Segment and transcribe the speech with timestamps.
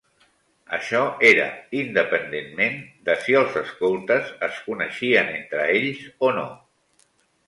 [0.75, 0.99] Això
[1.31, 1.43] era
[1.81, 6.47] independentment de si els escoltes es coneixien entre ells o no.